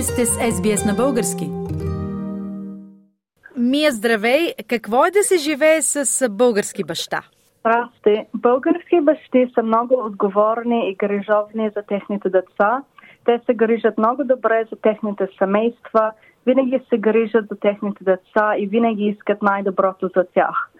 [0.00, 1.46] Вие сте с SBS на български.
[3.56, 4.54] Мия, здравей!
[4.68, 7.20] Какво е да се живее с български баща?
[7.60, 8.26] Здрасти.
[8.34, 12.82] Български бащи са много отговорни и грижовни за техните деца.
[13.24, 16.12] Те се грижат много добре за техните семейства,
[16.46, 20.70] винаги се грижат за техните деца и винаги искат най-доброто за тях.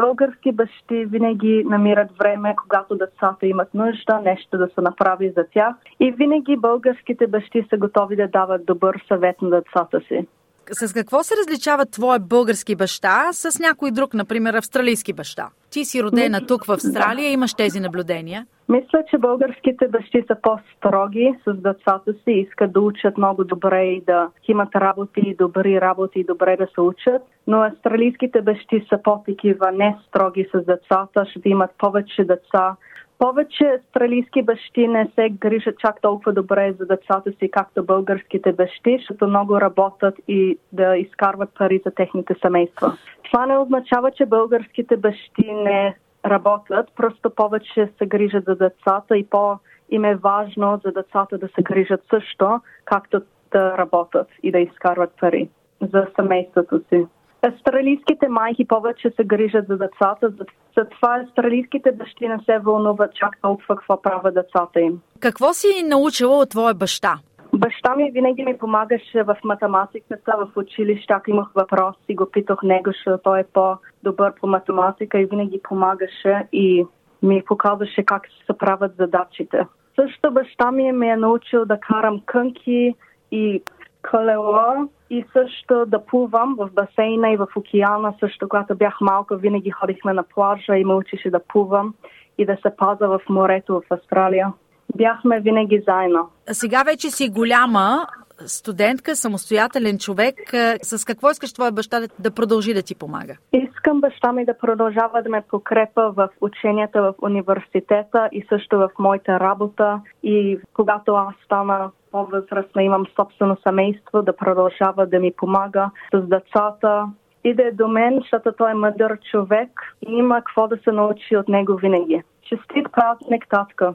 [0.00, 5.74] Български бащи винаги намират време, когато децата имат нужда, нещо да се направи за тях.
[6.00, 10.26] И винаги българските бащи са готови да дават добър съвет на децата си.
[10.72, 15.48] С какво се различава твоя български баща с някой друг, например австралийски баща?
[15.70, 18.46] Ти си родена тук в Австралия, имаш тези наблюдения.
[18.70, 24.00] Мисля, че българските бащи са по-строги с децата си, искат да учат много добре и
[24.00, 27.22] да имат работи, добри работи и добре да се учат.
[27.46, 32.76] Но австралийските бащи са по-такива не строги с децата, ще имат повече деца,
[33.18, 38.96] повече австралийски бащи не се грижат чак толкова добре за децата си, както българските бащи,
[38.98, 42.92] защото много работят и да изкарват пари за техните семейства.
[43.24, 49.26] Това не означава, че българските бащи не работят, просто повече се грижат за децата и
[49.26, 49.58] по
[49.90, 53.20] им е важно за децата да се грижат също, както
[53.52, 55.48] да работят и да изкарват пари
[55.92, 57.06] за семейството си.
[57.42, 60.32] Австралийските майки повече се грижат за децата,
[60.78, 65.00] затова австралийските бащи не се вълнуват чак толкова какво правят децата им.
[65.20, 67.18] Какво си научила от твоя баща?
[67.54, 72.84] Баща ми винаги ми помагаше в математиката, в училище, ако имах въпроси, го питах него,
[72.86, 76.86] защото той е по-добър по математика и винаги помагаше и
[77.22, 79.66] ми показваше как се правят задачите.
[79.94, 82.94] Също баща ми ме е научил да карам кънки
[83.30, 83.62] и
[84.10, 88.14] колело и също да плувам в басейна и в океана.
[88.20, 91.94] Също когато бях малка, винаги ходихме на плажа и ме учеше да плувам
[92.38, 94.52] и да се паза в морето в Австралия.
[94.96, 96.28] Бяхме винаги заедно.
[96.52, 98.06] Сега вече си голяма
[98.46, 100.34] студентка, самостоятелен човек.
[100.82, 103.36] С какво искаш твоя баща да продължи да ти помага?
[103.52, 108.90] Искам баща ми да продължава да ме покрепа в ученията в университета и също в
[108.98, 110.00] моята работа.
[110.22, 117.06] И когато аз стана по-възрастна, имам собствено семейство, да продължава да ми помага с децата.
[117.44, 119.70] Иде до мен, защото той е мъдър човек
[120.08, 122.22] и има какво да се научи от него винаги.
[122.42, 123.94] Честит празник, татка!